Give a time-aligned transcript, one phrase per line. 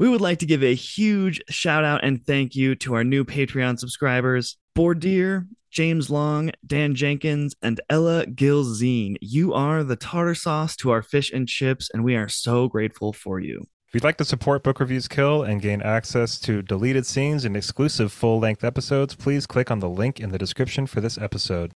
[0.00, 3.22] We would like to give a huge shout out and thank you to our new
[3.22, 9.16] Patreon subscribers, Bordeer, James Long, Dan Jenkins, and Ella Gilzine.
[9.20, 13.12] You are the tartar sauce to our fish and chips, and we are so grateful
[13.12, 13.66] for you.
[13.88, 17.54] If you'd like to support Book Reviews Kill and gain access to deleted scenes and
[17.54, 21.74] exclusive full length episodes, please click on the link in the description for this episode.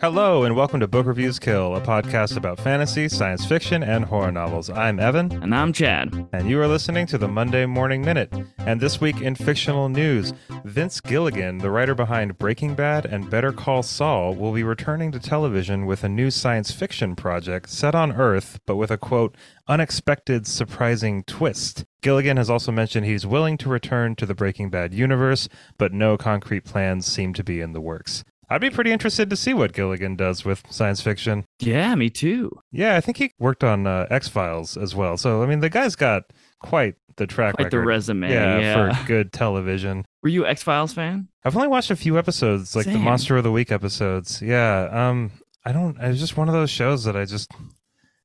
[0.00, 4.32] Hello, and welcome to Book Reviews Kill, a podcast about fantasy, science fiction, and horror
[4.32, 4.70] novels.
[4.70, 5.30] I'm Evan.
[5.42, 6.26] And I'm Chad.
[6.32, 8.32] And you are listening to the Monday Morning Minute.
[8.60, 10.32] And this week in fictional news,
[10.64, 15.18] Vince Gilligan, the writer behind Breaking Bad and Better Call Saul, will be returning to
[15.18, 19.36] television with a new science fiction project set on Earth, but with a quote,
[19.68, 21.84] unexpected, surprising twist.
[22.00, 25.46] Gilligan has also mentioned he's willing to return to the Breaking Bad universe,
[25.76, 28.24] but no concrete plans seem to be in the works.
[28.50, 31.44] I'd be pretty interested to see what Gilligan does with science fiction.
[31.60, 32.50] Yeah, me too.
[32.72, 35.16] Yeah, I think he worked on uh, X Files as well.
[35.16, 36.24] So I mean, the guy's got
[36.58, 37.82] quite the track Quite record.
[37.82, 38.30] the resume.
[38.30, 38.96] yeah, Yeah.
[38.96, 40.04] for good television.
[40.22, 41.28] Were you X Files fan?
[41.44, 44.42] I've only watched a few episodes, like the Monster of the Week episodes.
[44.42, 45.30] Yeah, um,
[45.64, 45.96] I don't.
[46.00, 47.50] It was just one of those shows that I just,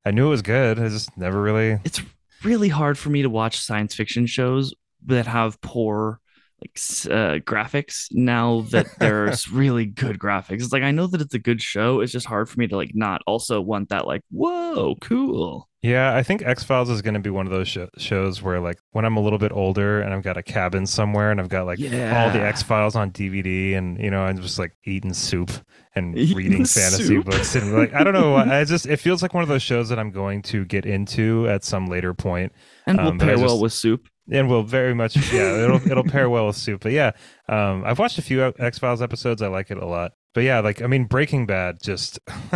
[0.05, 0.79] I knew it was good.
[0.79, 1.79] I just never really.
[1.83, 2.01] It's
[2.43, 4.73] really hard for me to watch science fiction shows
[5.05, 6.19] that have poor
[6.65, 10.63] like uh, graphics now that there's really good graphics.
[10.63, 12.01] It's like I know that it's a good show.
[12.01, 15.69] It's just hard for me to like not also want that like whoa cool.
[15.81, 18.59] Yeah, I think X Files is going to be one of those sho- shows where,
[18.59, 21.47] like, when I'm a little bit older and I've got a cabin somewhere and I've
[21.49, 25.13] got like all the X Files on DVD, and you know, I'm just like eating
[25.13, 25.51] soup
[25.93, 27.25] and Eating reading fantasy soup.
[27.25, 29.89] books, and like, I don't know, I just it feels like one of those shows
[29.89, 32.51] that I'm going to get into at some later point,
[32.87, 34.07] And Um, I pair well just- with soup.
[34.31, 36.81] And will very much, yeah, it'll it'll pair well with soup.
[36.81, 37.11] But yeah,
[37.47, 39.41] um, I've watched a few X Files episodes.
[39.41, 40.13] I like it a lot.
[40.33, 42.19] But yeah, like I mean, Breaking Bad, just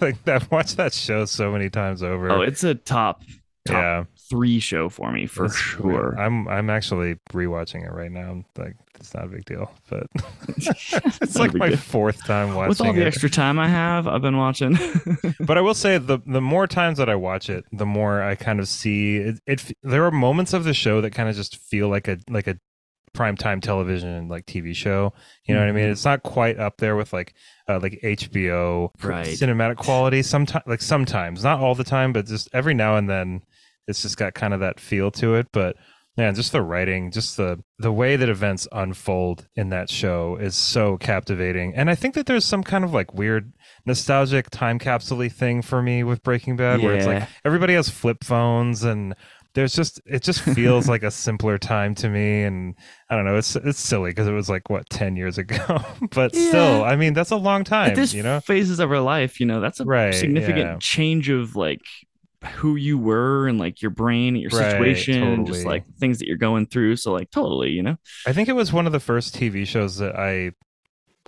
[0.00, 2.30] like I've watched that show so many times over.
[2.30, 3.22] Oh, it's a top
[3.66, 4.04] top yeah.
[4.30, 5.82] Three show for me for It's sure.
[5.86, 6.18] weird.
[6.18, 8.44] I'm I'm actually rewatching it right now.
[8.56, 10.06] Like it's not a big deal, but
[10.56, 11.76] it's like my deal.
[11.76, 12.68] fourth time watching it.
[12.68, 13.06] With all the it.
[13.06, 14.78] extra time I have, I've been watching.
[15.40, 18.34] but I will say the the more times that I watch it, the more I
[18.36, 19.40] kind of see it.
[19.46, 22.46] it there are moments of the show that kind of just feel like a like
[22.46, 22.56] a
[23.12, 25.12] primetime television like TV show.
[25.44, 25.86] You know what I mean?
[25.88, 25.92] Mhm.
[25.92, 27.34] It's not quite up there with like
[27.68, 29.26] uh, like HBO Right.
[29.26, 30.22] cinematic quality.
[30.22, 33.42] Sometimes like sometimes, not all the time, but just every now and then,
[33.90, 35.48] it's just got kind of that feel to it.
[35.52, 35.76] But
[36.16, 40.54] man, just the writing, just the the way that events unfold in that show is
[40.54, 41.74] so captivating.
[41.74, 43.52] And I think that there's some kind of like weird
[43.86, 48.24] nostalgic time capsule thing for me with Breaking Bad, where it's like everybody has flip
[48.24, 49.14] phones and
[49.54, 52.76] there's just it just feels like a simpler time to me and
[53.08, 56.32] i don't know it's it's silly because it was like what 10 years ago but
[56.32, 59.40] still i mean that's a long time At this you know phases of our life,
[59.40, 60.76] you know, that's a Right, significant yeah.
[60.78, 61.82] change of like
[62.44, 66.26] who you were and like your brain and your Right, situation, just like things that
[66.26, 66.96] you're going through.
[66.96, 67.96] So like totally, you know.
[68.26, 70.52] i think it was one of the first tv shows that i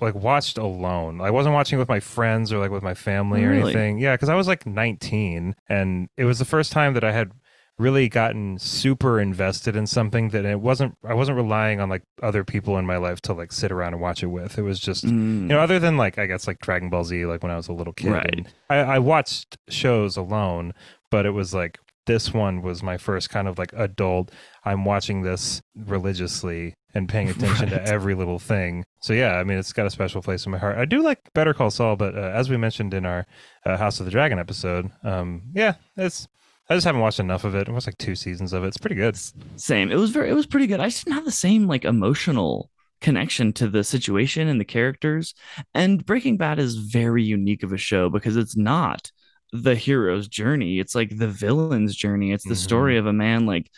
[0.00, 3.52] like watched alone i wasn't watching with my friends or like with my family or
[3.52, 7.12] anything yeah because i was like 19 and it was the first time that i
[7.12, 7.30] had
[7.78, 12.42] really gotten super invested in something that it wasn't i wasn't relying on like other
[12.44, 15.04] people in my life to like sit around and watch it with it was just
[15.04, 15.42] Mm.
[15.42, 17.68] you know other than like i guess like dragon ball z like when i was
[17.68, 18.46] a little kid Right.
[18.70, 20.72] I, I watched shows alone
[21.12, 24.32] but it was like this one was my first kind of like adult
[24.64, 27.84] i'm watching this religiously and paying attention Right.
[27.84, 30.58] to every little thing so yeah i mean it's got a special place in my
[30.58, 33.24] heart i do like better call saul but uh, as we mentioned in our
[33.64, 36.26] uh, house of the dragon episode um yeah it's
[36.68, 38.78] i just haven't watched enough of it it was like two seasons of it it's
[38.78, 39.16] pretty good
[39.56, 39.90] Same.
[39.92, 40.28] It was very.
[40.30, 40.80] It was pretty good.
[40.80, 45.34] I just didn't have the same like emotional connection to the situation and the characters.
[45.74, 49.10] And Breaking Bad is very unique of a show because it's not
[49.52, 50.78] the hero's journey.
[50.78, 52.32] It's like the villain's journey.
[52.32, 52.64] It's the Mhm.
[52.64, 53.70] story of a man like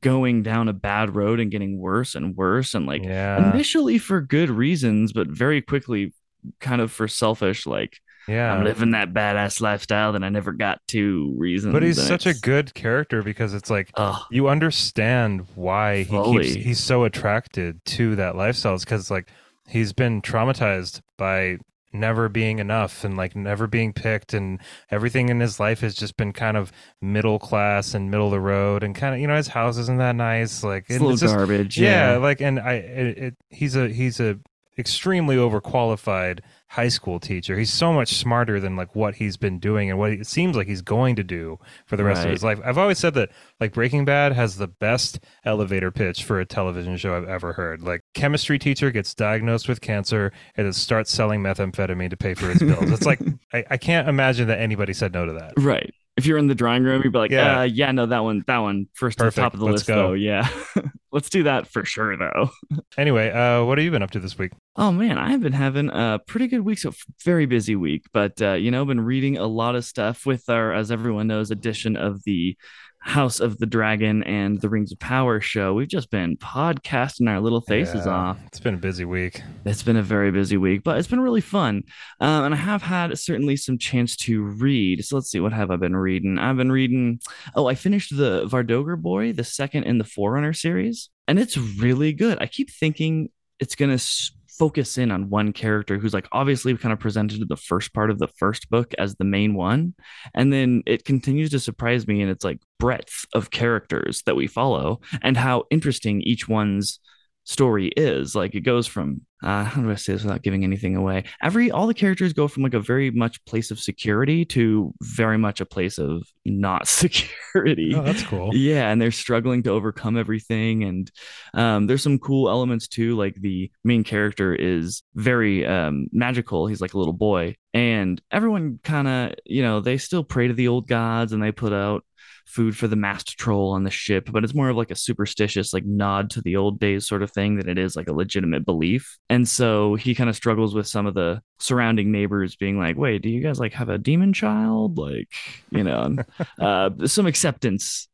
[0.00, 4.20] going down a bad road and getting worse and worse and like yeah initially for
[4.20, 6.12] good reasons, but very quickly
[6.60, 10.80] kind of for selfish like yeah I'm living that badass lifestyle that I never got
[10.88, 11.72] to reasons.
[11.72, 14.20] but he's and such a good character because it's like Ugh.
[14.30, 19.28] you understand why he keeps he's so attracted to that lifestyle it's because like
[19.68, 21.58] he's been traumatized by
[21.92, 24.58] never being enough and like never being picked and
[24.90, 26.70] everything in his life has just been kind of
[27.00, 29.98] middle class and middle of the road and kind of you know his house isn't
[29.98, 31.78] that nice like It's a little it's just- garbage.
[31.78, 32.16] yeah, Yeah.
[32.18, 34.38] like and i it, it, he's a he's a
[34.78, 39.88] extremely overqualified high school teacher he's so much smarter than like what he's been doing
[39.88, 42.60] and what it seems like he's going to do for the rest of his life
[42.64, 46.96] i've always said that like breaking bad has the best elevator pitch for a television
[46.98, 51.42] show i've ever heard like chemistry teacher gets diagnosed with cancer and then starts selling
[51.42, 53.20] methamphetamine to pay for his bills it's like
[53.54, 55.90] I, I can't imagine that anybody said no to that Right.
[56.18, 57.60] if you're in the drawing room, you'd be like, Yeah.
[57.60, 59.42] uh, yeah, no, that one, that one first to the Perfect.
[59.42, 60.08] top of the Let's list, go.
[60.08, 60.12] though.
[60.14, 60.48] Yeah,
[61.12, 62.50] let's do that for sure, though.
[62.96, 64.50] Anyway, uh, what have you been up to this week?
[64.74, 66.92] Oh man, I've been having a pretty good week, so
[67.24, 68.02] very busy week.
[68.12, 71.52] But uh, you know, been reading a lot of stuff with our, as everyone knows,
[71.52, 72.56] edition of the
[73.00, 75.72] House of the Dragon and the Rings of Power show.
[75.72, 78.38] We've just been podcasting our little faces Yeah, off.
[78.46, 79.42] It's been a busy week.
[79.64, 81.84] It's been a very busy week, but it's been really fun.
[82.20, 85.04] Um, and I have had certainly some chance to read.
[85.04, 86.38] So let's see, what have I been reading?
[86.38, 87.20] I've been reading.
[87.54, 92.12] Oh, I finished the Vardoger Boy, the second in the Forerunner series, and it's really
[92.12, 92.38] good.
[92.40, 93.28] I keep thinking
[93.60, 97.56] it's gonna s- focus in on one character who's like obviously kind of presented the
[97.56, 99.94] first part of the first book as the main one,
[100.34, 104.46] and then it continues to surprise me in its like breadth of characters that we
[104.46, 107.00] follow and how interesting each one's
[107.48, 110.96] story is like it goes from uh how do i say this without giving anything
[110.96, 111.24] away?
[111.42, 115.38] Every all the characters go from like a very much place of security to very
[115.38, 117.94] much a place of not security.
[117.96, 118.50] Oh, that's cool.
[118.54, 121.10] yeah and they're struggling to overcome everything and
[121.54, 126.66] um there's some cool elements too like the main character is very um magical.
[126.66, 130.54] He's like a little boy and everyone kind of you know they still pray to
[130.54, 132.04] the old gods and they put out
[132.48, 135.72] food for the master troll on the ship, but it's more of like a superstitious,
[135.72, 138.64] like nod to the old days sort of thing than it is like a legitimate
[138.64, 139.18] belief.
[139.28, 143.22] And so he kind of struggles with some of the surrounding neighbors being like, wait,
[143.22, 144.96] do you guys like have a demon child?
[144.96, 145.28] Like,
[145.70, 146.16] you know,
[146.58, 148.08] uh, some acceptance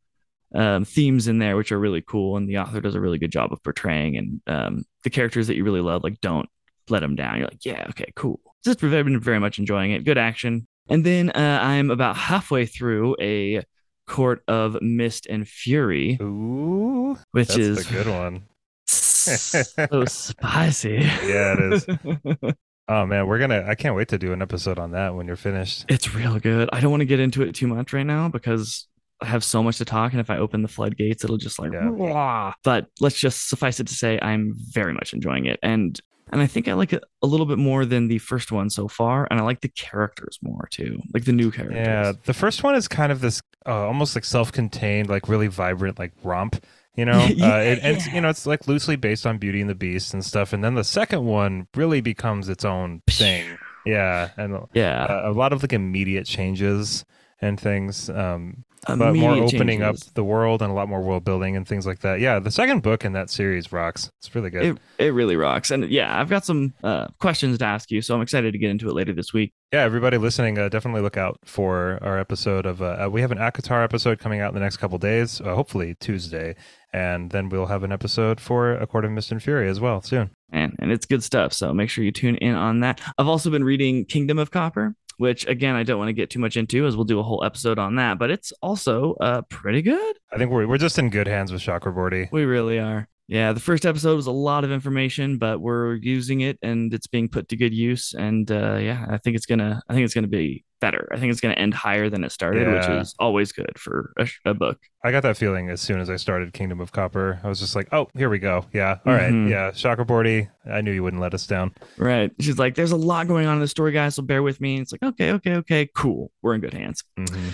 [0.54, 2.36] um, themes in there, which are really cool.
[2.36, 5.56] And the author does a really good job of portraying and um, the characters that
[5.56, 6.48] you really love, like, don't
[6.90, 7.38] let them down.
[7.38, 8.40] You're like, yeah, okay, cool.
[8.64, 10.04] Just been very much enjoying it.
[10.04, 10.66] Good action.
[10.88, 13.62] And then uh, I'm about halfway through a
[14.06, 18.42] Court of Mist and Fury, Ooh, which that's is a good one.
[18.86, 20.98] so spicy.
[21.24, 21.86] Yeah, it is.
[22.86, 23.64] Oh man, we're gonna.
[23.66, 25.86] I can't wait to do an episode on that when you're finished.
[25.88, 26.68] it's real good.
[26.70, 28.86] I don't want to get into it too much right now because
[29.22, 31.72] I have so much to talk, and if I open the floodgates, it'll just like.
[31.72, 32.52] Yeah.
[32.62, 35.98] But let's just suffice it to say, I'm very much enjoying it, and
[36.34, 38.88] and I think I like it a little bit more than the first one so
[38.88, 41.76] far, and I like the characters more too, like the new characters.
[41.76, 45.96] Yeah, the first one is kind of this uh, almost like self-contained, like really vibrant,
[45.96, 46.62] like romp.
[46.96, 49.60] You know, Yeah, uh, it, and it's, you know it's like loosely based on Beauty
[49.60, 50.52] and the Beast and stuff.
[50.52, 53.56] And then the second one really becomes its own thing.
[53.86, 55.04] Yeah, and yeah.
[55.04, 57.04] uh, a lot of like immediate changes
[57.40, 58.10] and things.
[58.10, 60.08] Um, but more opening changes.
[60.08, 62.20] up the world and a lot more world building and things like that.
[62.20, 64.10] Yeah, the second book in that series rocks.
[64.20, 64.64] It's really good.
[64.64, 68.14] It it really rocks, and yeah, I've got some uh, questions to ask you, so
[68.14, 69.52] I'm excited to get into it later this week.
[69.72, 72.80] yeah, everybody listening, uh, definitely look out for our episode of.
[72.82, 75.54] Uh, uh, we have an Avatar episode coming out in the next couple days, uh,
[75.54, 76.54] hopefully Tuesday,
[76.92, 80.00] and then we'll have an episode for A Court of Mist and Fury as well
[80.02, 80.30] soon.
[80.52, 81.52] and and it's good stuff.
[81.52, 83.00] So make sure you tune in on that.
[83.18, 86.38] I've also been reading Kingdom of Copper, which again I don't want to get too
[86.38, 88.18] much into, as we'll do a whole episode on that.
[88.18, 90.16] But it's also uh pretty good.
[90.32, 92.30] I think we're we're just in good hands with Chakraborty.
[92.32, 93.08] We really are.
[93.26, 97.06] Yeah, the first episode was a lot of information, but we're using it and it's
[97.06, 98.12] being put to good use.
[98.12, 99.82] And uh, yeah, I think it's gonna.
[99.88, 101.08] I think it's gonna be better.
[101.10, 104.28] I think it's gonna end higher than it started, which is always good for a,
[104.44, 104.78] a book.
[105.02, 107.40] I got that feeling as soon as I started Kingdom of Copper.
[107.42, 108.66] I was just like, oh, here we go.
[108.72, 109.48] Yeah, all right, Mhm.
[109.48, 110.50] yeah, Chakraborty.
[110.70, 111.72] I knew you wouldn't let us down.
[111.96, 112.30] Right.
[112.40, 114.78] She's like, there's a lot going on in the story, guys, so bear with me.
[114.80, 116.30] It's like, okay, okay, okay, cool.
[116.42, 117.02] We're in good hands.
[117.16, 117.48] hmm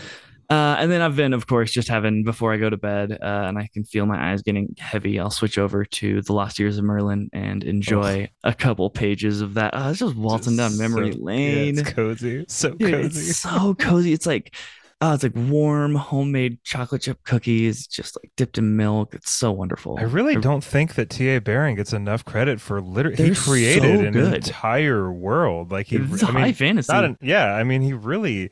[0.51, 3.25] Uh, and then I've been, of course, just having before I go to bed, uh,
[3.25, 5.21] and I can feel my eyes getting heavy.
[5.21, 9.55] I'll switch over to The Lost Years of Merlin and enjoy a couple pages of
[9.55, 9.73] that.
[9.75, 11.75] Uh, it's just waltzing down memory So- lane.
[11.77, 13.05] Yeah, it's cozy, so Dude, cozy.
[13.29, 14.13] it's so cozy.
[14.13, 14.57] It's like,
[15.01, 19.15] oh, it's like warm homemade chocolate chip cookies, just like dipped in milk.
[19.15, 19.99] It's so wonderful.
[20.01, 21.41] I really don't think that T.A.
[21.41, 25.71] Barron gets enough credit for literally he They're so created an entire world.
[25.71, 26.93] Like he, It's I high mean, fantasy.
[26.93, 27.55] not an, yeah.
[27.55, 28.51] I mean, he really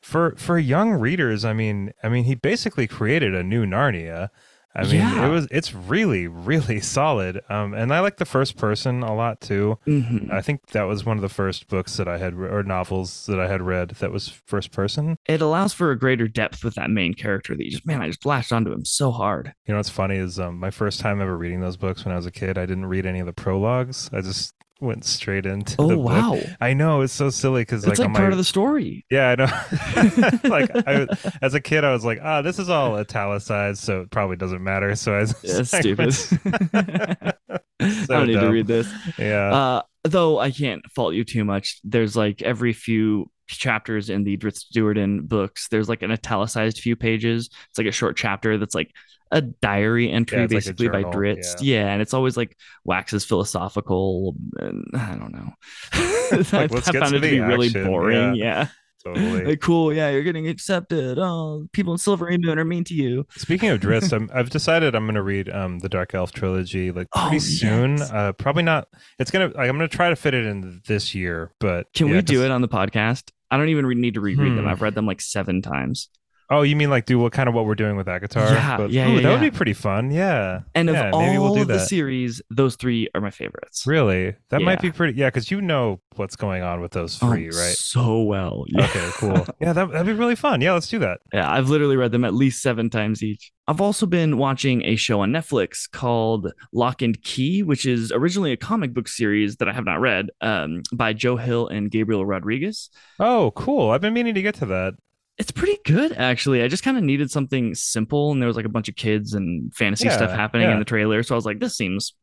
[0.00, 1.44] for for young readers.
[1.44, 4.28] I mean, I mean, he basically created a new Narnia.
[4.72, 5.26] I mean, Yeah.
[5.26, 7.40] it was it's really really solid.
[7.48, 9.78] Um, and I like the first person a lot too.
[9.84, 10.32] Mhm.
[10.32, 13.26] I think that was one of the first books that I had re- or novels
[13.26, 15.16] that I had read that was first person.
[15.26, 18.06] It allows for a greater depth with that main character that you just, man, I
[18.06, 19.52] just latched onto him so hard.
[19.66, 22.16] You know what's funny is um, my first time ever reading those books when I
[22.16, 22.56] was a kid.
[22.56, 24.08] I didn't read any of the prologues.
[24.12, 26.04] I just went straight into Oh, the book.
[26.06, 26.38] wow.
[26.60, 29.04] I know it's so silly because like, like, part my of the story.
[29.10, 31.06] yeah I know like I,
[31.42, 34.62] as a kid I was like ah this is all italicized so it probably doesn't
[34.62, 35.98] matter so I was Yeah, stupid.
[36.06, 37.36] went-
[37.80, 38.88] I don't need to read this.
[39.18, 41.80] yeah Uh, though I can't fault you too much.
[41.84, 46.94] There's like every few chapters in the Drizzt Do'Urden books, there's like an italicized few
[46.96, 47.50] pages.
[47.70, 48.90] It's like a short chapter that's like
[49.32, 51.58] a diary entry Yeah, it's like basically by Drizzt.
[51.60, 51.86] Yeah.
[51.92, 55.52] and it's always like waxes philosophical and I don't know.
[55.92, 58.34] I, Like, I found it to be really boring.
[58.34, 58.68] Yeah.
[59.02, 59.44] Totally.
[59.46, 61.18] Like, cool, yeah, you're getting accepted.
[61.18, 63.24] Oh, people in Silver Moon are mean to you.
[63.30, 66.92] Speaking of Drizzt, I'm, I've decided I'm going to read um, the Dark Elf trilogy
[66.92, 67.96] like pretty Oh, soon.
[67.96, 68.10] yes.
[68.12, 68.88] Uh, probably not.
[69.18, 69.46] It's gonna.
[69.46, 71.50] Like, I'm going to try to fit it in this year.
[71.60, 73.30] But Can yeah, we do it on the podcast?
[73.50, 74.64] I don't even need to reread them.
[74.64, 74.68] Hmm.
[74.68, 76.10] I've read them like seven times.
[76.50, 78.44] Oh, you mean like do what kind of what we're doing with Avatar?
[78.52, 80.10] Yeah, But, yeah, ooh, yeah, that would be pretty fun.
[80.10, 80.60] Yeah.
[80.74, 81.86] And of Yeah, maybe all we'll do of the that.
[81.88, 83.86] series, those three are my favorites.
[83.86, 84.34] Really?
[84.48, 85.16] That might be pretty.
[85.16, 87.74] Yeah, because you know what's going on with those Oh, three, right?
[87.76, 88.64] So well.
[88.66, 88.84] Yeah.
[88.84, 89.46] Okay, cool.
[89.60, 90.60] yeah, that, that'd be really fun.
[90.60, 91.20] Yeah, let's do that.
[91.32, 93.52] Yeah, I've literally read them at least seven times each.
[93.68, 98.50] I've also been watching a show on Netflix called Locke and Key, which is originally
[98.50, 102.26] a comic book series that I have not read um, by Joe Hill and Gabriel
[102.26, 102.90] Rodriguez.
[103.20, 103.90] Oh, cool.
[103.92, 104.94] I've been meaning to get to that.
[105.40, 106.62] It's pretty good, actually.
[106.62, 109.32] I just kind of needed something simple, and there was like a bunch of kids
[109.32, 110.74] and fantasy Yeah, stuff happening yeah.
[110.74, 111.22] in the trailer.
[111.22, 112.14] So I was like, this seems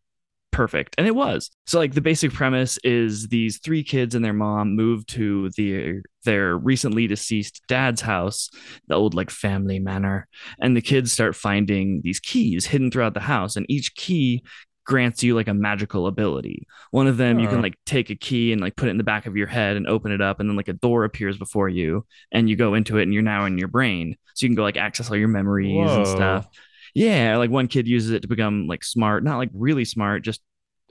[0.52, 0.94] perfect.
[1.00, 1.50] And it was.
[1.66, 6.02] So, like, the basic premise is these three kids and their mom move to the
[6.26, 8.50] their recently deceased dad's house,
[8.88, 10.28] the old like family manor,
[10.60, 14.44] and the kids start finding these keys hidden throughout the house, and each key
[14.88, 16.66] grants you like a magical ability.
[16.92, 19.04] One of them you can like take a key and like put it in the
[19.04, 21.68] back of your head and open it up and then like a door appears before
[21.68, 24.16] you and you go into it and you're now in your brain.
[24.34, 25.98] So you can go like access all your memories Whoa.
[25.98, 26.48] and stuff.
[26.96, 30.42] Yeah, like one kid uses it to become like smart, not like really smart, just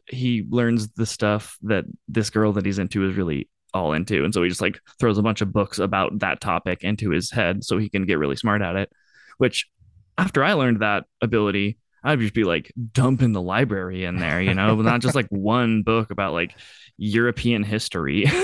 [0.09, 4.25] he learns the stuff that this girl that he's into is really all into.
[4.25, 7.31] And so he just like throws a bunch of books about that topic into his
[7.31, 8.93] head so he can get really smart at it.
[9.38, 9.67] Which
[10.19, 14.55] after I learned that ability, I'd just be like dumping the library in there, you
[14.55, 16.55] know, not just like one book about like
[16.97, 18.27] European history.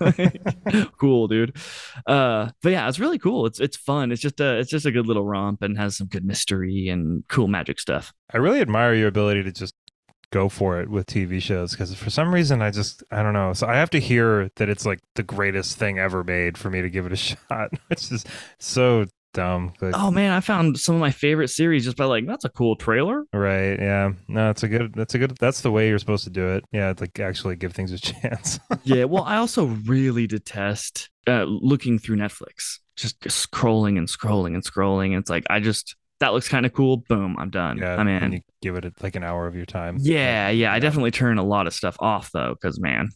[0.98, 1.56] cool, dude.
[2.06, 3.46] Uh, but yeah, it's really cool.
[3.46, 4.12] It's it's fun.
[4.12, 7.24] It's just a it's just a good little romp and has some good mystery and
[7.28, 8.12] cool magic stuff.
[8.32, 9.74] I really admire your ability to just
[10.32, 13.52] go for it with TV shows because for some reason I just I don't know.
[13.52, 16.82] So I have to hear that it's like the greatest thing ever made for me
[16.82, 18.24] to give it a shot, which is
[18.58, 19.72] so dumb.
[19.80, 22.48] But, Oh man, I found some of my favorite series just by like that's a
[22.48, 23.24] cool trailer.
[23.32, 23.78] Right?
[23.78, 24.12] Yeah.
[24.28, 24.92] No, it's a good.
[24.94, 25.36] That's a good.
[25.38, 26.64] That's the way you're supposed to do it.
[26.72, 28.58] Yeah, it's like actually give things a chance.
[28.84, 34.64] yeah, well, I also really detest uh, looking through Netflix, just scrolling and scrolling and
[34.64, 35.06] scrolling.
[35.08, 36.98] And it's like I just that looks kind of cool.
[37.08, 37.78] Boom, I'm done.
[37.78, 37.96] yeah.
[37.96, 38.32] I'm and in.
[38.32, 39.96] you give it like an hour of your time.
[40.00, 43.08] Yeah, yeah, I definitely turn a lot of stuff off though, because man,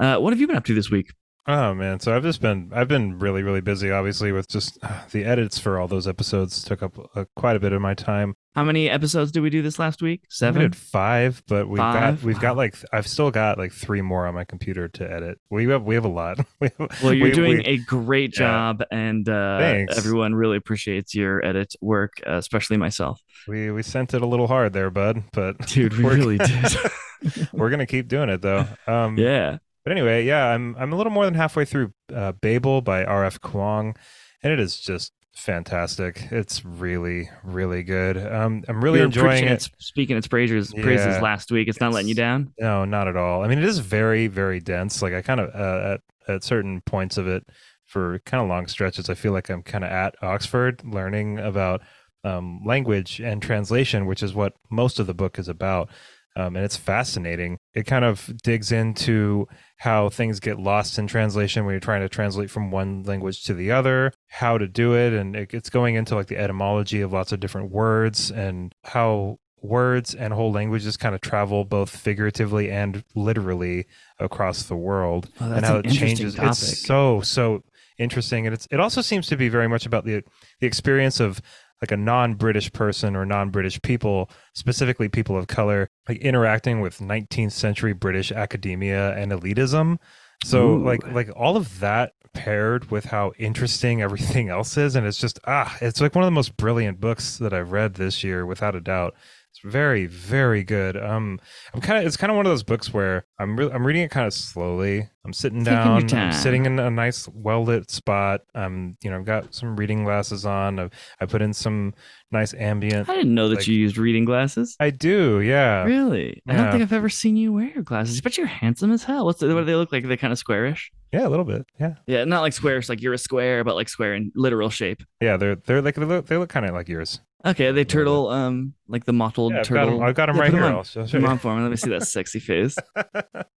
[0.00, 1.12] uh, what have you been up to this week?
[1.46, 3.90] Oh man, so I've just been I've been really really busy.
[3.90, 7.60] Obviously, with just uh, the edits for all those episodes took up uh, quite a
[7.60, 8.34] bit of my time.
[8.54, 10.20] How many episodes did we do this last week?
[10.22, 10.60] We Seven.
[10.62, 12.16] did five, but we've Five?
[12.18, 15.38] got we've got like I've still got like three more on my computer to edit.
[15.50, 16.38] We have we have a lot.
[16.60, 18.46] We have- Well, you're we- doing we- a great Yeah.
[18.46, 23.18] job, and uh, everyone really appreciates your edit work, uh, especially myself.
[23.48, 25.22] we we sent it a little hard there, bud.
[25.32, 26.76] But Dude, we really did.
[27.52, 28.66] we're gonna keep doing it though.
[28.86, 29.58] Um, yeah.
[29.84, 33.40] But anyway, yeah, I'm I'm a little more than halfway through uh, Babel by R.F.
[33.40, 33.96] Kuang,
[34.42, 36.28] and it is just fantastic.
[36.30, 38.16] It's really really good.
[38.18, 39.52] Um, I'm really You were enjoying it.
[39.52, 41.68] its- speaking its praises, praises last week.
[41.68, 42.52] It's not letting you down.
[42.58, 43.42] No, not at all.
[43.42, 45.00] I mean, it is very, very dense.
[45.02, 46.00] Like I kind of uh, at
[46.34, 47.44] at certain points of it,
[47.86, 51.80] for kind of long stretches, I feel like I'm kind of at Oxford learning about
[52.22, 55.88] um, language and translation, which is what most of the book is about.
[56.36, 57.58] Um, and it's fascinating.
[57.74, 59.46] It kind of digs into
[59.76, 63.54] how things get lost in translation when you're trying to translate from one language to
[63.54, 67.12] the other, how to do it, and it, it's going into like the etymology of
[67.12, 72.70] lots of different words and how words and whole languages kind of travel both figuratively
[72.70, 73.84] and literally
[74.18, 76.48] across the world Oh, and how an it changes topic.
[76.50, 77.62] it's so so
[78.00, 78.46] interesting.
[78.46, 80.22] And it's it also seems to be very much about the
[80.60, 81.40] the experience of
[81.80, 87.52] like a non-british person or non-british people specifically people of color like interacting with 19th
[87.52, 89.98] century british academia and elitism.
[90.44, 90.84] So Ooh.
[90.84, 95.38] like like all of that paired with how interesting everything else is and it's just
[95.46, 98.76] ah it's like one of the most brilliant books that i've read this year without
[98.76, 99.14] a doubt
[99.52, 101.38] it's very very good um
[101.74, 104.02] i'm kind of it's kind of one of those books where i'm really i'm reading
[104.02, 108.42] it kind of slowly i'm sitting down i'm sitting in a nice well lit spot
[108.54, 110.90] i'm you know i've got some reading glasses on I've,
[111.20, 111.94] i put in some
[112.30, 114.76] nice ambient I didn't know that like- you used reading glasses.
[114.78, 116.40] i do yeah Really?
[116.46, 119.24] I don't think I've ever seen you wear your glasses, but you're handsome as hell.
[119.24, 120.04] What's the, what do they look like?
[120.04, 120.90] Are they kind of squarish?
[121.12, 123.88] yeah a little bit yeah Yeah, not like squarish, like you're a square, but like
[123.88, 125.02] square in literal shape.
[125.20, 127.84] yeah they're they're like they look, they look kind of like yours Okay, are they
[127.84, 129.98] turtle, um, like the mottled yeah, I've got turtle.
[129.98, 130.76] them, I've got 'em Yeah, right put 'em here on.
[130.76, 131.26] I'll show Put 'em you.
[131.28, 131.62] on for me.
[131.62, 132.76] Let me see that sexy face.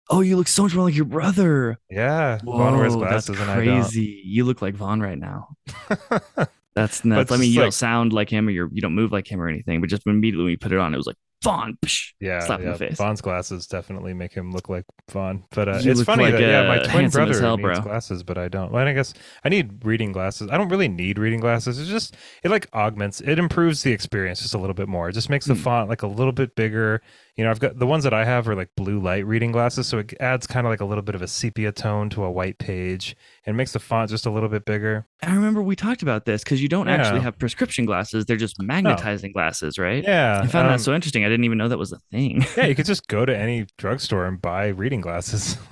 [0.09, 1.79] Oh, you look so much more like your brother.
[1.91, 4.23] yeah vaughn wears Whoa, glasses that's and crazy.
[4.25, 5.49] You look like Vaughn right now.
[5.91, 5.97] i
[6.37, 7.31] don't That's nuts.
[7.33, 9.41] I mean, you like- don't sound like him, or you're, you don't move like him
[9.41, 9.81] or anything.
[9.81, 11.77] But just immediately when you put it on, it was like Vaughn.
[11.85, 12.97] Psh, Yeah, slap in the face.
[12.97, 15.45] Vaughn's glasses definitely make him look like Vaughn.
[15.51, 17.81] But uh, it's funny like, that yeah, my twin brother hell, needs bro.
[17.81, 18.71] glasses, but I don't.
[18.71, 19.13] Well, I guess
[19.45, 20.49] I need reading glasses.
[20.51, 21.79] I don't really need reading glasses.
[21.79, 25.09] It's just it like augments, it improves the experience just a little bit more.
[25.09, 25.61] It just makes the Hmm.
[25.61, 27.03] font like a little bit bigger.
[27.37, 29.87] You know, I've got the ones that I have are like blue light reading glasses,
[29.87, 32.31] so it adds kind of like a little bit of a sepia tone to a
[32.31, 35.07] white page, and makes the font just a little bit bigger.
[35.23, 38.61] I remember we talked about this because you don't actually have prescription glasses; they're just
[38.61, 40.03] magnetizing glasses, right?
[40.05, 41.25] Yeah, I found um, that so interesting.
[41.25, 42.45] I didn't even know that was a thing.
[42.57, 45.57] yeah, you could just go to any drugstore and buy reading glasses.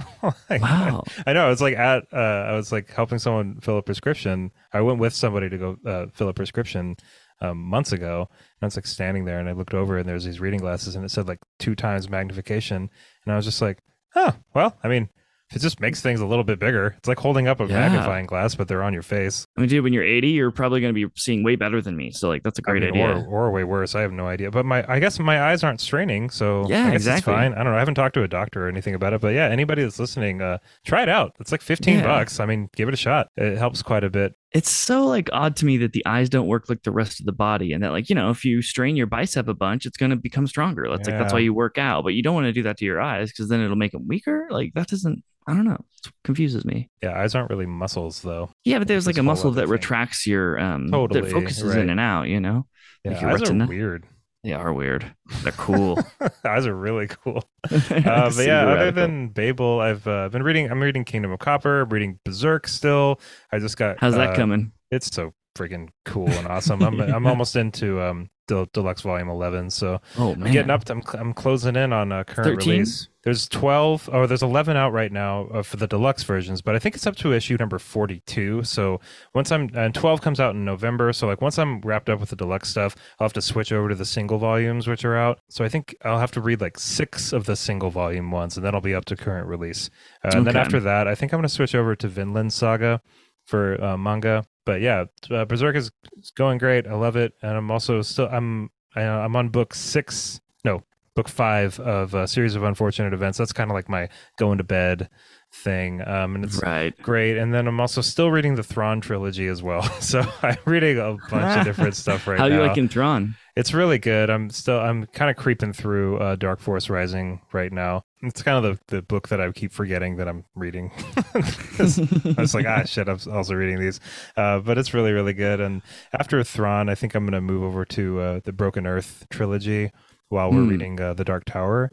[0.51, 1.03] Like, wow.
[1.27, 1.47] I know.
[1.47, 4.53] I was like at uh, I was like helping someone fill a prescription.
[4.71, 6.97] I went with somebody to go uh, fill a prescription
[7.41, 10.25] um, months ago, and I was like standing there, and I looked over, and there's
[10.25, 12.91] these reading glasses, and it said like two times magnification,
[13.25, 13.79] and I was just like,
[14.15, 15.09] oh, well, I mean,
[15.55, 17.81] it just makes things a little bit bigger, it's like holding up a Yeah.
[17.81, 19.45] magnifying glass, but they're on your face.
[19.57, 21.97] I mean, dude, when you're 80, you're probably going to be seeing way better than
[21.97, 22.11] me.
[22.13, 23.25] So, like, that's a great mean, idea.
[23.29, 23.95] Or, or way worse.
[23.95, 24.51] I have no idea.
[24.51, 27.33] But my, I guess my eyes aren't straining, so Yeah, I guess exactly.
[27.33, 27.53] It's fine.
[27.55, 27.77] I don't know.
[27.77, 30.41] I haven't talked to a doctor or anything about it, but yeah, anybody that's listening,
[30.43, 31.35] uh, try it out.
[31.41, 32.05] It's like fifteen Yeah.
[32.07, 32.41] bucks.
[32.41, 33.29] I mean, give it a shot.
[33.37, 34.35] It helps quite a bit.
[34.53, 37.27] It's so like odd to me that the eyes don't work like the rest of
[37.27, 39.97] the body, and that like you know, if you strain your bicep a bunch, it's
[39.97, 40.87] going to become stronger.
[40.89, 42.85] That's like that's why you work out, but you don't want to do that to
[42.85, 44.49] your eyes because then it'll make them weaker.
[44.51, 45.23] Like that doesn't.
[45.47, 45.79] I don't know.
[46.05, 46.91] It confuses me.
[47.03, 48.51] Yeah, eyes aren't really muscles though.
[48.65, 49.71] Yeah, but there's like a muscle that thing.
[49.71, 51.79] retracts your um Totally, that focuses right.
[51.79, 52.29] in and out.
[52.29, 52.67] You know,
[53.05, 53.65] Yeah, Like eyes retina?
[53.65, 54.07] are weird.
[54.43, 55.15] They are weird.
[55.43, 55.99] They're cool.
[56.45, 57.45] eyes are really cool.
[57.91, 60.71] Uh, but yeah, other than Babel, I've uh, been reading.
[60.71, 61.83] I'm reading Kingdom of Copper.
[61.83, 63.21] I'm reading Berserk still.
[63.53, 63.99] I just got.
[63.99, 64.73] how's that uh, coming?
[64.91, 66.83] It's so freaking cool and awesome.
[66.83, 70.93] I'm I'm almost into um Del- deluxe volume 11 so Oh I'm getting up to,
[70.95, 72.73] I'm, I'm closing in on uh, current 13?
[72.73, 73.09] release.
[73.23, 76.79] There's 12 or there's 11 out right now uh, for the deluxe versions but i
[76.79, 78.99] think it's up to issue number 42 so
[79.35, 82.31] once i'm and 12 comes out in november so like once i'm wrapped up with
[82.31, 85.39] the deluxe stuff i'll have to switch over to the single volumes which are out.
[85.51, 88.65] So i think i'll have to read like six of the single volume ones and
[88.65, 89.91] then i'll be up to current release.
[90.25, 93.01] Uh, and then after that i think i'm going to switch over to vinland saga
[93.45, 95.91] for uh, manga but yeah uh, berserk is
[96.37, 100.41] going great i love it and i'm also still i'm I, i'm on book six
[100.65, 100.83] no
[101.15, 104.09] book five of a series of unfortunate events that's kind of like my
[104.39, 105.09] going to bed
[105.53, 106.97] thing um and it's right.
[107.03, 110.99] great and then i'm also still reading the thrawn trilogy as well so i'm reading
[110.99, 112.45] a bunch of different stuff right now.
[112.45, 113.35] How now you liking Thrawn?
[113.61, 114.31] It's really good.
[114.31, 118.03] I'm still I'm kind of creeping through uh, Dark Force Rising right now.
[118.23, 120.91] It's kind of the, the book that I keep forgetting that I'm reading.
[121.35, 124.01] I was like, ah, shit, I'm also reading these.
[124.37, 125.61] Uh, but it's really, really good.
[125.61, 129.27] And after Thrawn, I think I'm going to move over to uh, the Broken Earth
[129.31, 129.91] trilogy
[130.29, 130.69] while we're Hmm.
[130.69, 131.91] reading uh, The Dark Tower.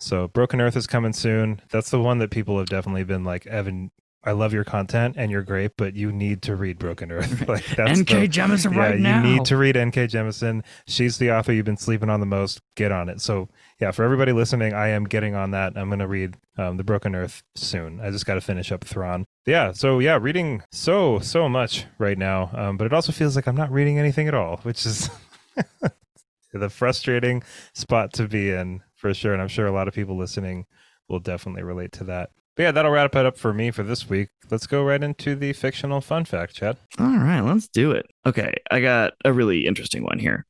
[0.00, 1.60] So Broken Earth is coming soon.
[1.70, 3.90] That's the one that people have definitely been like, Evan,
[4.22, 7.40] I love your content and you're great, but you need to read Broken Earth.
[7.48, 8.26] like that's N.K.
[8.26, 9.22] the- Jemisin yeah, right you now.
[9.22, 10.08] You need to read N.K.
[10.08, 10.62] Jemisin.
[10.86, 12.60] She's the author you've been sleeping on the most.
[12.76, 13.20] Get on it.
[13.22, 13.48] So,
[13.80, 15.72] yeah, for everybody listening, I am getting on that.
[15.76, 18.00] I'm going to read um, The Broken Earth soon.
[18.00, 19.24] I just got to finish up Thrawn.
[19.46, 22.50] Yeah, so yeah, reading so, so much right now.
[22.52, 25.08] Um, but it also feels like I'm not reading anything at all, which is
[26.52, 29.32] the frustrating spot to be in for sure.
[29.32, 30.66] And I'm sure a lot of people listening
[31.08, 32.30] will definitely relate to that.
[32.56, 34.28] But yeah, that'll wrap it up for me for this week.
[34.50, 36.76] Let's go right into the fictional fun fact, Chad.
[36.98, 38.06] All right, let's do it.
[38.26, 40.46] Okay, I got a really interesting one here.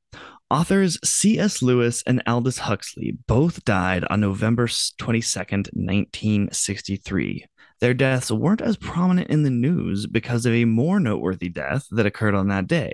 [0.51, 1.63] Authors C.S.
[1.63, 7.47] Lewis and Aldous Huxley both died on November 22nd, 1963.
[7.81, 12.07] Their deaths weren't as prominent in the news because of a more noteworthy death that
[12.07, 12.93] occurred on that day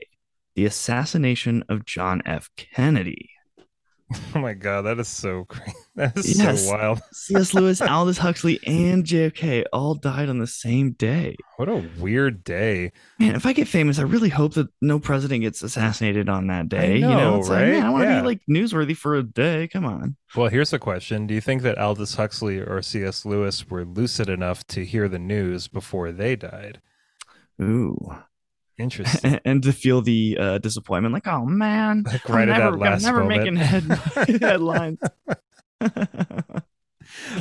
[0.56, 2.50] the assassination of John F.
[2.56, 3.30] Kennedy.
[4.34, 5.72] Oh my god, that is so crazy.
[5.96, 6.66] That is Yes.
[6.66, 7.00] so wild.
[7.12, 7.54] C.S.
[7.54, 11.36] Lewis, Aldous Huxley, and JFK all died on the same day.
[11.56, 12.92] What a weird day.
[13.18, 16.68] Man, if I get famous, I really hope that no president gets assassinated on that
[16.68, 16.96] day.
[16.96, 17.70] you know, know, it's like, right?
[17.70, 18.20] man, I want to Yeah.
[18.20, 19.68] be like newsworthy for a day.
[19.68, 20.16] Come on.
[20.36, 21.26] Well, here's the question.
[21.26, 23.24] Do you think that Aldous Huxley or C.S.
[23.24, 26.80] Lewis were lucid enough to hear the news before they died?
[27.60, 28.14] Ooh.
[28.78, 29.40] Interesting.
[29.44, 32.78] and to feel the uh, disappointment, like, oh man, Like I'm right at never, that
[32.78, 33.38] last I'm never moment.
[33.40, 33.82] making head,
[34.42, 34.98] headlines.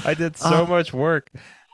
[0.06, 1.32] I did so Uh, much work.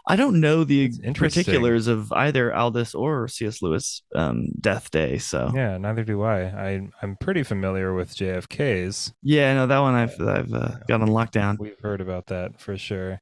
[0.08, 3.62] I don't know the particulars of either Aldous or C.S.
[3.62, 5.20] Lewis um, death day.
[5.20, 6.42] So yeah, neither do I.
[6.42, 9.14] I I'm pretty familiar with JFK's.
[9.22, 11.60] Yeah, no, that one I've I've uh, got on lockdown.
[11.60, 13.22] We've heard about that for sure.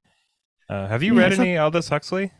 [0.69, 2.31] Uh, have you Yeah, read it's not- any Aldous Huxley?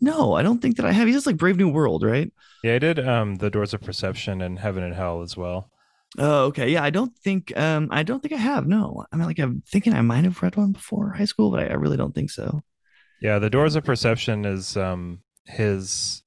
[0.00, 1.06] No, I don't think that I have.
[1.06, 2.32] He's just like Brave New World, right?
[2.62, 5.70] Yeah, I did um The Doors of Perception and Heaven and Hell as well.
[6.18, 6.68] Oh, okay.
[6.70, 8.66] Yeah, I don't think um I don't think I have.
[8.66, 9.04] No.
[9.12, 11.66] I mean like I'm thinking I might have read one before high school, but I,
[11.68, 12.62] I really don't think so.
[13.22, 16.22] Yeah, The Doors of Perception is um his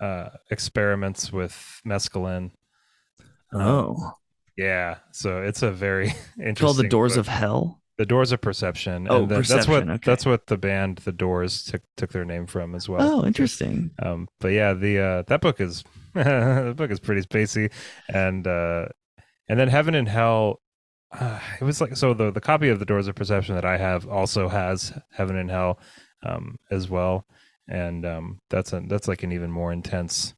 [0.00, 2.50] uh experiments with mescaline.
[3.52, 4.12] Um, Oh.
[4.56, 6.06] Yeah, so it's a very
[6.38, 6.54] interesting.
[6.56, 7.20] Called the Doors book.
[7.20, 7.81] of Hell.
[8.02, 9.06] The Doors of Perception.
[9.08, 10.10] Oh, and that- that's what Perception, okay.
[10.10, 13.20] that's what the band The Doors took took their name from as well.
[13.20, 13.92] Oh, interesting.
[14.02, 15.84] Um, but yeah, the uh, that book is
[16.14, 17.70] the book is pretty spacey,
[18.12, 18.86] and uh,
[19.48, 20.60] and then Heaven and Hell.
[21.12, 23.76] Uh, it was like so the the copy of the Doors of Perception that I
[23.76, 25.78] have also has Heaven and Hell
[26.24, 27.24] um, as well,
[27.68, 30.34] and um, that's a that's like an even more intense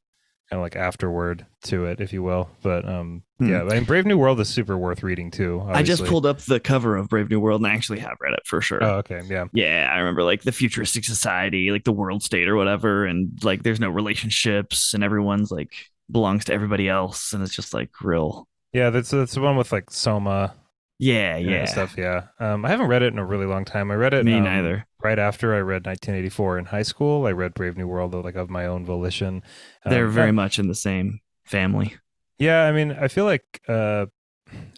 [0.49, 2.49] kind of like afterward to it, if you will.
[2.61, 3.49] But um, Hmm.
[3.49, 5.61] yeah, I mean, Brave New World is super worth reading too.
[5.67, 8.33] I just pulled up the cover of Brave New World and I actually have read
[8.33, 8.81] it for sure.
[8.81, 9.45] Oh, okay, yeah.
[9.53, 13.63] yeah, I remember like the futuristic society, like the world state or whatever, and like
[13.63, 15.73] there's no relationships and everyone's like
[16.09, 18.47] belongs to everybody else, and it's just like real.
[18.71, 20.53] Yeah, that's that's the one with like Soma
[20.97, 21.65] Yeah, yeah.
[21.65, 21.95] stuff.
[21.97, 23.91] Yeah, um, I haven't read it in a really long time.
[23.91, 24.23] I read it.
[24.23, 24.85] Me um, neither.
[25.05, 28.49] Right after I read 1984 in high school, I read Brave New World like of
[28.49, 29.43] my own volition.
[29.85, 31.95] Um, They're very uh, much in the same family.
[32.39, 32.63] yeah.
[32.63, 34.07] I mean, I feel like uh,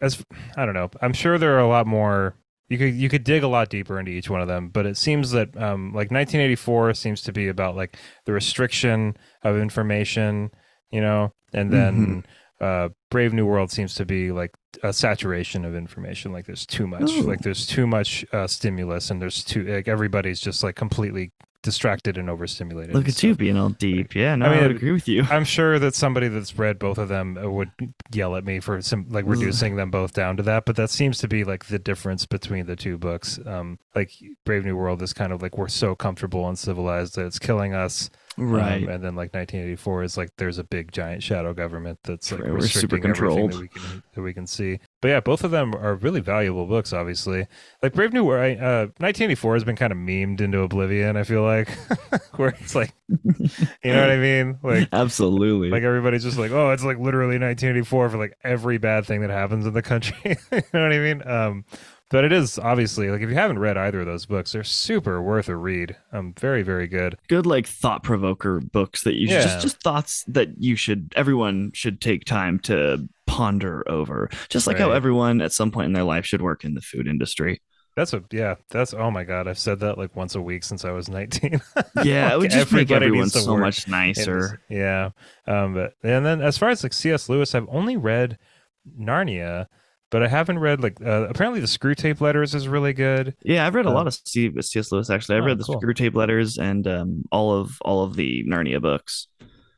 [0.02, 0.22] as
[0.58, 0.90] I don't know.
[1.02, 2.36] I'm sure there are a lot more.
[2.68, 4.98] You could you could dig a lot deeper into each one of them, but it
[4.98, 10.52] seems that um, like 1984 seems to be about like the restriction of information,
[10.92, 12.26] you know, and then
[12.60, 14.52] uh, Brave New World seems to be like
[14.84, 16.32] a saturation of information.
[16.32, 17.22] Like there's too much, Ooh.
[17.22, 21.32] like there's too much uh, stimulus, and there's too like everybody's just like completely
[21.64, 22.94] distracted and overstimulated.
[22.94, 24.16] Look and at you being all deep.
[24.16, 25.24] Yeah, no, I I, mean, would agree with you.
[25.30, 27.72] I'm sure that somebody that's read both of them uh, would
[28.12, 31.18] yell at me for some like reducing them both down to that, but that seems
[31.20, 33.40] to be like the difference between the two books.
[33.46, 34.12] Um, like
[34.46, 37.74] Brave New World is kind of like we're so comfortable and civilized that it's killing
[37.74, 38.84] us, um, Right.
[38.84, 42.52] and then like 1984 is like there's a big giant shadow government that's like Right,
[42.54, 43.52] we're super restricting everything controlled.
[43.54, 44.80] that we can that we can see.
[45.02, 46.92] But yeah, both of them are really valuable books.
[46.94, 47.48] Obviously,
[47.84, 51.18] like Brave New World, uh, 1984 has been kind of memed into oblivion.
[51.18, 51.70] I feel like
[52.36, 55.70] where it's like, you know what I mean, like Absolutely.
[55.70, 59.30] like everybody's just like, oh, it's like literally 1984 for like every bad thing that
[59.30, 60.16] happens in the country.
[60.52, 61.28] you know what I mean?
[61.28, 61.66] Um,
[62.10, 65.22] but it is obviously like if you haven't read either of those books, they're super
[65.22, 65.96] worth a read.
[66.12, 67.18] Um, very very good.
[67.28, 69.44] good like thought provoker books that you should Yeah.
[69.44, 74.78] just just thoughts that you should everyone should take time to ponder over just like
[74.78, 77.62] how everyone at some point in their life should work in the food industry
[77.98, 78.56] That's a yeah.
[78.70, 79.48] That's oh my god.
[79.48, 81.62] I've said that like once a week since I was 19.
[82.04, 85.10] yeah it would just make everyone so work much nicer Yeah.
[85.46, 87.28] Um, but and then as far as like C.S.
[87.28, 88.38] Lewis, I've only read
[89.00, 89.68] Narnia,
[90.12, 93.36] but I haven't read like uh, apparently the Screwtape Letters is really good.
[93.44, 95.64] yeah i've read a Uh, lot of C- cs lewis actually i've oh, read the
[95.66, 95.82] cool.
[95.82, 99.28] screwtape letters and um, all of all of the narnia books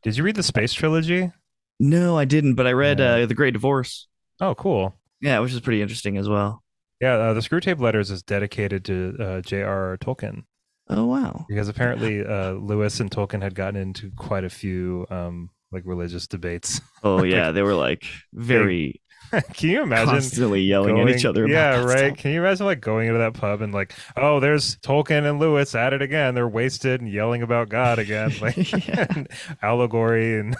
[0.03, 1.31] Did you read the Space Trilogy?
[1.79, 3.15] no i didn't but i read Yeah.
[3.15, 4.07] uh, the great divorce
[4.41, 4.95] Oh, cool.
[5.21, 6.63] yeah which is pretty interesting as well
[7.01, 9.97] Yeah, uh, the Screwtape Letters is dedicated to uh, J.R.R.
[9.97, 10.43] Tolkien
[10.89, 15.49] oh wow because apparently uh, Lewis and Tolkien had gotten into quite a few um,
[15.71, 16.81] like religious debates.
[17.03, 19.01] oh yeah they were like very
[19.53, 20.09] Can you imagine?
[20.15, 22.07] constantly yelling going- at each other yeah, right.
[22.07, 22.17] stuff.
[22.17, 25.75] Can you imagine like going into that pub and like, oh, there's Tolkien and Lewis
[25.75, 26.33] at it again.
[26.35, 29.05] They're wasted and yelling about God again, like Yeah.
[29.15, 29.27] and
[29.61, 30.55] allegory and.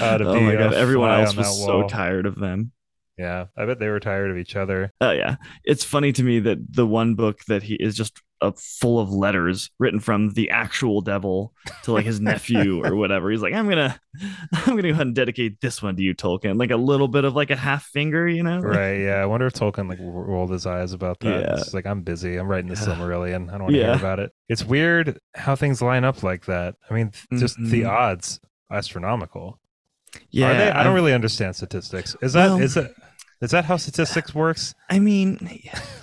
[0.00, 2.70] uh, to oh be my god everyone else was so tired of them
[3.16, 4.92] Yeah, I bet they were tired of each other.
[5.00, 8.50] Oh yeah, it's funny to me that the one book that he is just uh,
[8.56, 13.30] full of letters written from the actual devil to like his nephew or whatever.
[13.30, 13.98] He's like, I'm gonna,
[14.52, 16.58] I'm gonna go ahead and dedicate this one to you, Tolkien.
[16.58, 18.58] Like a little bit of like a half finger, you know?
[18.62, 18.98] Right.
[18.98, 19.22] Yeah.
[19.22, 21.40] I wonder if Tolkien like rolled his eyes about that.
[21.40, 21.54] Yeah.
[21.58, 22.36] It's like I'm busy.
[22.36, 22.96] I'm writing the Yeah.
[22.96, 23.48] Silmarillion.
[23.48, 23.86] I don't want to Yeah.
[23.86, 24.32] hear about it.
[24.48, 26.74] It's weird how things line up like that.
[26.90, 27.88] I mean, just the Mhm.
[27.90, 28.40] odds
[28.72, 29.58] astronomical.
[30.30, 30.70] Yeah, Are they?
[30.70, 32.14] I don't really understand statistics.
[32.20, 32.94] Is that Well- is it
[33.44, 34.74] is that how statistics works?
[34.88, 35.60] I mean,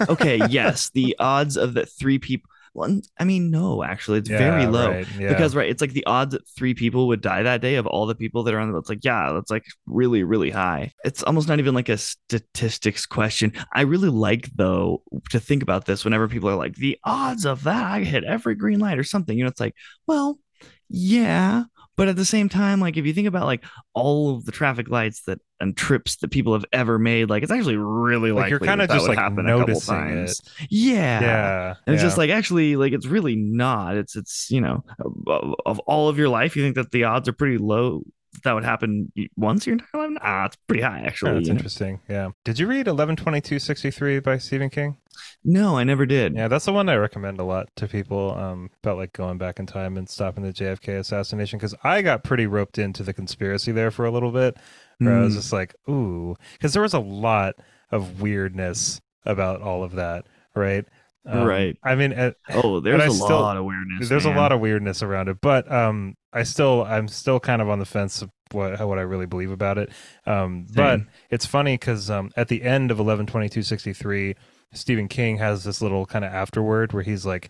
[0.08, 2.50] okay, yes, the odds of that three people.
[2.74, 4.92] Well, I mean, no, actually, it's very low.
[4.92, 5.28] right, yeah.
[5.28, 8.06] Because right, it's like the odds that three people would die that day of all
[8.06, 8.78] the people that are on the.
[8.78, 10.94] It's like yeah, that's like really really high.
[11.04, 13.52] It's almost not even like a statistics question.
[13.74, 17.64] I really like though to think about this whenever people are like the odds of
[17.64, 19.38] that I hit every green light or something.
[19.38, 19.76] You know, it's like
[20.08, 20.40] well,
[20.88, 21.64] yeah,
[21.98, 24.90] but at the same time, like if you think about like all of the traffic
[24.90, 28.68] lights that and trips that people have ever made, like it's actually really Like, likely
[28.68, 30.42] you're that that just, like, happen a couple noticing times.
[30.70, 31.74] Yeah, yeah.
[31.86, 32.08] and it's yeah.
[32.08, 33.98] just like actually, like it's really not.
[33.98, 34.84] It's it's you know
[35.28, 38.04] of, of all of your life, you think that the odds are pretty low
[38.44, 40.18] that, would happen once your entire life.
[40.22, 41.34] Ah, it's pretty high Yeah, actually.
[41.34, 41.58] that's you know?
[41.58, 42.00] interesting.
[42.10, 42.30] Yeah.
[42.46, 44.98] Did you read 112263 by Stephen King?
[45.44, 46.36] No, I never did.
[46.36, 49.60] Yeah, that's the one I recommend a lot to people um, about like going back
[49.60, 53.72] in time and stopping the JFK assassination because I got pretty roped into the conspiracy
[53.72, 54.58] there for a little bit.
[55.00, 55.38] Where I was Mm.
[55.38, 57.56] just like, ooh, because there was a lot
[57.92, 60.86] of weirdness about all of that, right?
[61.26, 61.78] Um, Right.
[61.84, 64.10] I mean, uh, Oh, there's a still- lot of weirdness.
[64.10, 64.36] there's man.
[64.36, 67.80] a lot of weirdness around it, but um, I still I'm still kind of on
[67.80, 69.92] the fence of what what I really believe about it.
[70.26, 74.36] Um, but it's funny because um, at the end of eleven twenty two sixty three,
[74.74, 77.50] Stephen King has this little kind of afterword where he's like,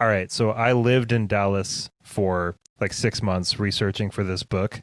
[0.00, 4.82] "All right, so I lived in Dallas for like six months researching for this book."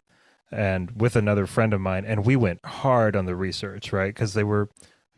[0.52, 4.14] And with another friend of mine, and we went hard on the research, right?
[4.14, 4.70] Because they were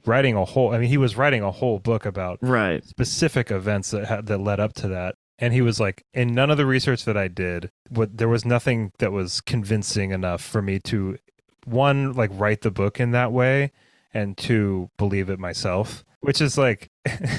[0.05, 0.73] writing a whole.
[0.73, 2.83] I mean, he was writing a whole book about right.
[2.85, 5.15] specific events that had, that led up to that.
[5.39, 8.45] And he was like, in none of the research that I did, what there was
[8.45, 11.17] nothing that was convincing enough for me to
[11.65, 13.71] one like write the book in that way,
[14.13, 16.03] and two believe it myself.
[16.19, 16.91] Which is like,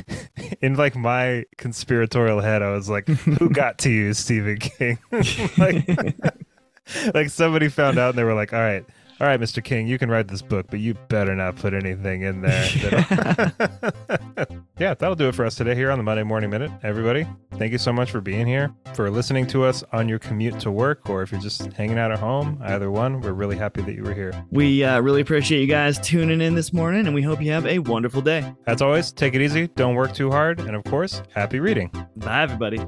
[0.60, 4.98] in like my conspiratorial head, I was like, who got to you, Stephen King?
[5.56, 5.88] like,
[7.14, 8.84] like somebody found out and they were like, all right.
[9.22, 9.62] All right, Mr.
[9.62, 12.64] King, you can write this book, but you better not put anything in there.
[14.80, 16.72] yeah, that'll do it for us today here on the Monday Morning Minute.
[16.82, 20.58] Everybody, thank you so much for being here, for listening to us on your commute
[20.58, 23.20] to work, or if you're just hanging out at home, either one.
[23.20, 24.32] We're really happy that you were here.
[24.50, 27.64] We uh, really appreciate you guys tuning in this morning, and we hope you have
[27.64, 28.52] a wonderful day.
[28.66, 31.92] As always, take it easy, don't work too hard, and of course, happy reading.
[32.16, 32.80] Bye, everybody.